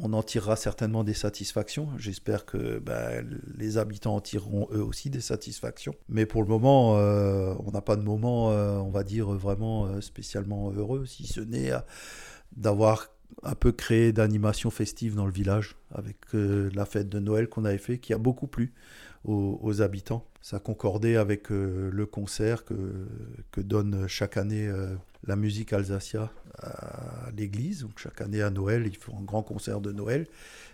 on 0.03 0.13
en 0.15 0.23
tirera 0.25 0.57
certainement 0.57 1.05
des 1.05 1.15
satisfactions. 1.15 1.89
J'espère 1.97 2.45
que 2.45 2.81
bah, 2.81 3.23
les 3.57 3.79
habitants 3.79 4.17
en 4.17 4.21
tireront 4.21 4.69
eux 4.73 4.83
aussi 4.83 5.11
des 5.11 5.21
satisfactions. 5.21 5.95
Mais 6.09 6.27
pour 6.27 6.43
le 6.43 6.49
moment, 6.49 6.99
euh, 6.99 7.55
on 7.65 7.71
n'a 7.71 7.83
pas 7.83 7.95
de 7.95 8.03
moment, 8.03 8.51
euh, 8.51 8.79
on 8.79 8.91
va 8.91 9.05
dire, 9.05 9.31
vraiment 9.31 9.87
euh, 9.87 10.01
spécialement 10.01 10.73
heureux, 10.73 11.07
si 11.07 11.29
ce 11.29 11.41
n'est 11.41 11.71
d'avoir 12.57 13.11
un 13.45 13.55
peu 13.55 13.71
créé 13.71 14.13
d'animation 14.13 14.71
festive 14.71 15.15
dans 15.15 15.25
le 15.25 15.33
village 15.33 15.77
avec 15.95 16.17
la 16.33 16.85
fête 16.85 17.09
de 17.09 17.21
Noël 17.21 17.49
qu'on 17.49 17.65
avait 17.65 17.79
fait, 17.79 17.99
qui 17.99 18.13
a 18.13 18.19
beaucoup 18.19 18.49
plu 18.49 18.75
aux, 19.25 19.81
habitants. 19.81 20.27
Ça 20.43 20.59
concordait 20.59 21.17
avec 21.17 21.49
le 21.49 22.05
concert 22.05 22.65
que 22.65 23.61
donne 23.61 24.07
chaque 24.07 24.37
année 24.37 24.71
la 25.25 25.37
musique 25.37 25.73
Alsacia 25.73 26.31
à 26.59 27.31
l'église. 27.37 27.83
Donc 27.83 27.99
chaque 27.99 28.21
année 28.21 28.43
à 28.43 28.51
Noël, 28.51 28.87
ils 28.87 28.97
font 28.97 29.17
un 29.19 29.23
grand 29.23 29.43
concert 29.43 29.81
de 29.81 29.93
Noël. 29.93 30.27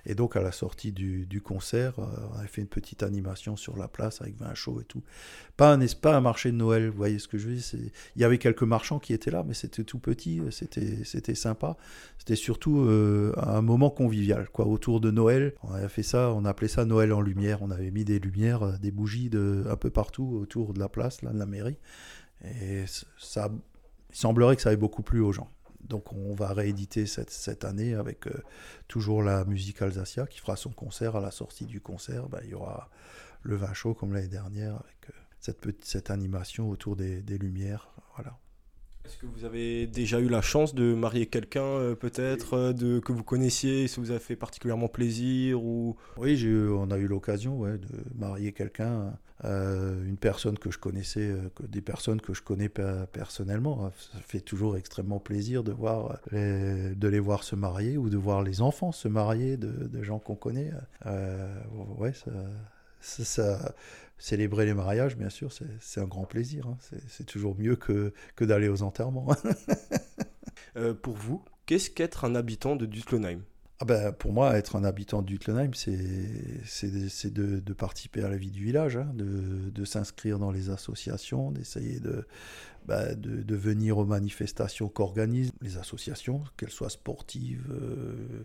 Et 0.07 0.15
donc 0.15 0.37
à 0.37 0.43
la 0.43 0.53
sortie 0.53 0.93
du, 0.93 1.27
du 1.27 1.41
concert, 1.41 1.99
euh, 1.99 2.07
on 2.35 2.39
a 2.39 2.47
fait 2.47 2.63
une 2.63 2.69
petite 2.69 3.03
animation 3.03 3.57
sur 3.57 3.77
la 3.77 3.89
place 3.89 4.23
avec 4.23 4.37
vin 4.39 4.55
chaud 4.55 4.81
et 4.81 4.85
tout. 4.85 5.03
Pas 5.57 5.75
un, 5.75 5.87
pas 6.01 6.17
un 6.17 6.21
marché 6.21 6.51
de 6.51 6.57
Noël, 6.57 6.89
vous 6.89 6.97
voyez 6.97 7.19
ce 7.19 7.29
que 7.29 7.37
je 7.37 7.49
veux 7.49 7.55
dire 7.55 7.91
Il 8.17 8.23
y 8.23 8.25
avait 8.25 8.39
quelques 8.39 8.63
marchands 8.63 8.99
qui 8.99 9.13
étaient 9.13 9.31
là, 9.31 9.45
mais 9.47 9.55
c'était 9.55 9.85
tout 9.85 9.99
petit, 9.99 10.41
c'était, 10.51 11.05
c'était 11.05 11.35
sympa. 11.35 11.77
C'était 12.19 12.37
surtout 12.37 12.81
euh, 12.81 13.33
un 13.37 13.63
moment 13.63 13.91
convivial, 13.91 14.49
quoi, 14.49 14.67
autour 14.67 15.01
de 15.01 15.11
Noël. 15.11 15.55
On 15.63 15.73
avait 15.73 15.89
fait 15.89 16.03
ça, 16.03 16.33
on 16.33 16.45
appelait 16.45 16.69
ça 16.69 16.85
Noël 16.85 17.13
en 17.13 17.21
lumière. 17.21 17.63
On 17.63 17.71
avait 17.71 17.91
mis 17.91 18.05
des 18.05 18.19
lumières, 18.19 18.63
euh, 18.63 18.77
des 18.79 18.91
bougies 18.91 19.31
de, 19.31 19.65
un 19.69 19.77
peu 19.77 19.91
partout 19.91 20.39
autour 20.41 20.73
de 20.73 20.79
la 20.79 20.89
place, 20.89 21.23
là, 21.23 21.33
de 21.33 21.39
la 21.39 21.47
mairie. 21.47 21.79
Et 22.45 22.85
ça 23.19 23.51
il 24.11 24.17
semblerait 24.17 24.57
que 24.57 24.63
ça 24.63 24.73
ait 24.73 24.77
beaucoup 24.77 25.03
plu 25.03 25.21
aux 25.21 25.33
gens. 25.33 25.51
Donc 25.81 26.13
on 26.13 26.35
va 26.35 26.53
rééditer 26.53 27.07
cette, 27.07 27.31
cette 27.31 27.65
année 27.65 27.95
avec 27.95 28.27
euh, 28.27 28.43
toujours 28.89 29.23
la 29.23 29.45
musique 29.45 29.81
Alsacia 29.81 30.27
qui 30.27 30.39
fera 30.39 30.57
son 30.57 30.71
concert. 30.71 31.17
À 31.17 31.21
la 31.21 31.31
sortie 31.31 31.67
du 31.67 31.81
concert, 31.81 32.29
bah, 32.29 32.41
il 32.45 32.51
y 32.51 32.55
aura 32.55 32.91
le 33.43 33.57
vin 33.57 33.73
chaud 33.73 33.95
comme 33.95 34.13
l'année 34.13 34.29
dernière 34.29 34.75
avec 34.75 35.11
euh, 35.11 35.73
cette 35.83 36.11
animation 36.11 36.69
autour 36.69 36.97
des, 36.97 37.23
des 37.23 37.39
lumières. 37.39 37.91
Voilà. 38.17 38.37
Est-ce 39.09 39.17
que 39.17 39.25
vous 39.25 39.47
avez 39.47 39.87
déjà 39.87 40.21
eu 40.21 40.29
la 40.29 40.43
chance 40.43 40.75
de 40.75 40.93
marier 40.93 41.25
quelqu'un 41.25 41.63
euh, 41.63 41.95
peut-être 41.95 42.59
euh, 42.59 43.01
que 43.01 43.11
vous 43.11 43.25
connaissiez, 43.25 43.89
ça 43.89 44.03
vous 44.03 44.13
a 44.13 44.19
fait 44.19 44.37
particulièrement 44.37 44.89
plaisir 44.89 45.65
ou? 45.65 45.97
Oui, 46.19 46.39
on 46.71 46.91
a 46.91 46.99
eu 46.99 47.07
l'occasion 47.07 47.63
de 47.63 47.79
marier 48.15 48.53
quelqu'un, 48.53 49.15
euh, 49.47 50.07
une 50.07 50.19
personne 50.19 50.59
que 50.59 50.71
je 50.71 50.77
connaissais, 50.77 51.35
des 51.67 51.81
personnes 51.81 52.21
que 52.21 52.35
je 52.35 52.43
connais 52.43 52.69
personnellement. 52.69 53.91
Ça 54.13 54.19
fait 54.21 54.41
toujours 54.41 54.77
extrêmement 54.77 55.21
plaisir 55.21 55.65
de 55.65 55.73
voir 55.73 56.19
les, 56.31 56.95
de 56.95 57.09
les 57.09 57.21
voir 57.21 57.45
se 57.45 57.57
marier 57.57 57.97
ou 57.97 58.11
de 58.11 58.19
voir 58.19 58.43
les 58.43 58.61
enfants 58.61 58.93
se 58.93 59.09
marier 59.09 59.57
de, 59.57 60.03
gens 60.03 60.19
qu'on 60.19 60.37
connaît. 60.37 60.71
Ouais, 61.97 62.13
ça 63.01 63.75
célébrer 64.19 64.67
les 64.67 64.75
mariages, 64.75 65.17
bien 65.17 65.31
sûr, 65.31 65.53
c'est 65.81 66.01
un 66.01 66.07
grand 66.07 66.25
plaisir. 66.25 66.67
Hein. 66.67 66.77
C'est 67.09 67.25
toujours 67.25 67.57
mieux 67.57 67.77
que, 67.77 68.13
que 68.37 68.45
d'aller 68.45 68.69
aux 68.69 68.83
enterrements. 68.83 69.29
euh, 70.77 70.93
pour 70.95 71.15
vous, 71.15 71.45
qu'est-ce 71.67 71.91
qu'être 71.91 72.25
un 72.25 72.35
habitant 72.35 72.77
de 72.77 72.85
Dutlenheim 72.87 73.43
ah 73.81 73.85
ben, 73.85 74.13
Pour 74.13 74.33
moi, 74.33 74.57
être 74.59 74.75
un 74.75 74.83
habitant 74.83 75.23
de 75.23 75.27
Dutlenheim, 75.27 75.71
c'est 75.73 75.95
de, 75.97 77.61
de, 77.61 77.73
participer 77.73 78.23
à 78.23 78.29
la 78.29 78.37
vie 78.37 78.51
du 78.51 78.65
village, 78.65 78.97
hein, 78.97 79.09
de, 79.15 79.71
de 79.71 79.85
s'inscrire 79.85 80.41
dans 80.41 80.51
les 80.51 80.71
associations, 80.71 81.53
d'essayer 81.53 82.01
de, 82.01 82.27
bah, 82.87 83.15
de, 83.15 83.43
de, 83.43 83.55
venir 83.55 83.99
aux 83.99 84.05
manifestations 84.05 84.89
qu'organisent 84.89 85.53
les 85.61 85.79
associations, 85.79 86.43
qu'elles 86.57 86.71
soient 86.71 86.91
sportives. 86.91 87.67
Euh, 87.71 88.45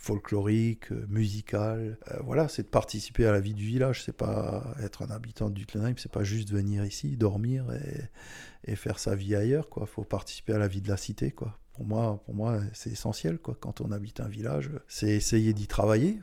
folklorique, 0.00 0.92
euh, 0.92 1.04
musical. 1.08 1.98
Euh, 2.10 2.16
voilà, 2.24 2.48
c'est 2.48 2.62
de 2.62 2.68
participer 2.68 3.26
à 3.26 3.32
la 3.32 3.40
vie 3.40 3.52
du 3.52 3.66
village. 3.66 4.02
C'est 4.02 4.16
pas 4.16 4.74
être 4.82 5.02
un 5.02 5.10
habitant 5.10 5.50
de 5.50 5.54
Dutlenheim, 5.54 5.94
c'est 5.98 6.10
pas 6.10 6.24
juste 6.24 6.50
venir 6.50 6.84
ici, 6.86 7.16
dormir 7.18 7.66
et, 7.72 8.72
et 8.72 8.76
faire 8.76 8.98
sa 8.98 9.14
vie 9.14 9.36
ailleurs. 9.36 9.68
Quoi, 9.68 9.86
faut 9.86 10.04
participer 10.04 10.54
à 10.54 10.58
la 10.58 10.68
vie 10.68 10.80
de 10.80 10.88
la 10.88 10.96
cité. 10.96 11.30
Quoi 11.30 11.58
pour 11.80 11.86
moi, 11.86 12.20
pour 12.26 12.34
moi 12.34 12.58
c'est 12.74 12.90
essentiel. 12.90 13.38
Quoi. 13.38 13.56
Quand 13.58 13.80
on 13.80 13.90
habite 13.90 14.20
un 14.20 14.28
village, 14.28 14.68
c'est 14.86 15.08
essayer 15.08 15.54
d'y 15.54 15.66
travailler. 15.66 16.20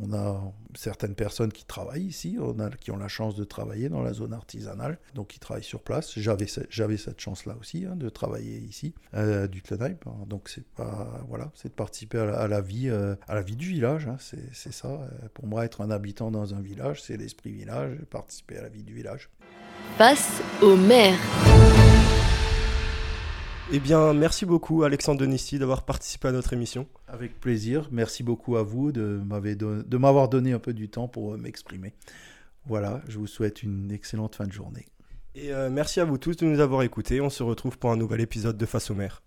On 0.00 0.12
a 0.12 0.40
certaines 0.76 1.16
personnes 1.16 1.50
qui 1.50 1.64
travaillent 1.64 2.04
ici, 2.04 2.38
qui 2.78 2.90
ont 2.92 2.96
la 2.96 3.08
chance 3.08 3.34
de 3.34 3.42
travailler 3.42 3.88
dans 3.88 4.02
la 4.02 4.12
zone 4.12 4.32
artisanale, 4.32 4.98
donc 5.16 5.26
qui 5.26 5.40
travaillent 5.40 5.64
sur 5.64 5.82
place. 5.82 6.16
J'avais, 6.16 6.46
j'avais 6.68 6.96
cette 6.96 7.20
chance-là 7.20 7.56
aussi, 7.58 7.86
hein, 7.86 7.96
de 7.96 8.08
travailler 8.08 8.58
ici, 8.58 8.94
euh, 9.14 9.48
du 9.48 9.62
Tlenheim. 9.62 9.96
Donc 10.28 10.48
c'est 10.48 10.64
pas, 10.64 11.24
voilà, 11.26 11.50
c'est 11.56 11.70
de 11.70 11.74
participer 11.74 12.18
à 12.18 12.46
la, 12.46 12.60
vie, 12.60 12.88
euh, 12.88 13.16
à 13.26 13.34
la 13.34 13.42
vie 13.42 13.56
du 13.56 13.66
village. 13.66 14.06
Hein. 14.06 14.16
C'est, 14.20 14.72
ça. 14.72 15.10
Pour 15.34 15.48
moi, 15.48 15.64
être 15.64 15.80
un 15.80 15.90
habitant 15.90 16.30
dans 16.30 16.54
un 16.54 16.60
village, 16.60 17.02
c'est 17.02 17.16
l'esprit 17.16 17.50
village, 17.50 17.98
participer 18.10 18.58
à 18.58 18.62
la 18.62 18.68
vie 18.68 18.84
du 18.84 18.94
village. 18.94 19.28
Face 19.98 20.40
au 20.62 20.76
maire. 20.76 21.18
Eh 23.72 23.78
bien, 23.78 24.12
merci 24.14 24.46
beaucoup 24.46 24.82
Alexandre 24.82 25.20
Denisti 25.20 25.60
d'avoir 25.60 25.84
participé 25.84 26.26
à 26.26 26.32
notre 26.32 26.52
émission. 26.52 26.88
Avec 27.06 27.38
plaisir. 27.38 27.88
Merci 27.92 28.24
beaucoup 28.24 28.56
à 28.56 28.64
vous 28.64 28.90
de 28.90 29.22
m'avoir 29.96 30.28
donné 30.28 30.52
un 30.52 30.58
peu 30.58 30.72
du 30.72 30.88
temps 30.88 31.06
pour 31.06 31.34
euh, 31.34 31.36
m'exprimer. 31.36 31.92
Voilà, 32.66 33.00
je 33.08 33.16
vous 33.18 33.28
souhaite 33.28 33.62
une 33.62 33.92
excellente 33.92 34.34
fin 34.34 34.46
de 34.46 34.52
journée. 34.52 34.86
Et 35.36 35.52
euh, 35.52 35.70
merci 35.70 36.00
à 36.00 36.04
vous 36.04 36.18
tous 36.18 36.36
de 36.36 36.46
nous 36.46 36.58
avoir 36.58 36.82
écoutés. 36.82 37.20
On 37.20 37.30
se 37.30 37.44
retrouve 37.44 37.78
pour 37.78 37.92
un 37.92 37.96
nouvel 37.96 38.20
épisode 38.20 38.58
de 38.58 38.66
Face 38.66 38.90
au 38.90 38.94
maire. 38.96 39.18